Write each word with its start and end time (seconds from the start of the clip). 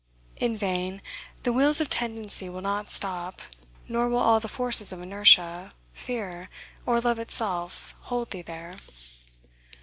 In 0.37 0.57
vain, 0.57 1.03
the 1.43 1.53
wheels 1.53 1.79
of 1.79 1.87
tendency 1.87 2.49
will 2.49 2.61
not 2.61 2.89
stop, 2.89 3.39
nor 3.87 4.09
will 4.09 4.17
all 4.17 4.39
the 4.39 4.47
forces 4.47 4.91
of 4.91 4.99
inertia, 4.99 5.73
fear, 5.93 6.49
or 6.87 6.99
love 6.99 7.19
itself, 7.19 7.93
hold 8.05 8.31
thee 8.31 8.41
there. 8.41 8.77